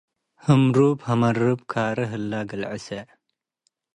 ህምሩብ 0.45 0.97
ሀመርብ 1.07 1.59
ካሪ 1.71 1.97
ሀለ 2.11 2.31
ግልዕሴ 2.49 2.87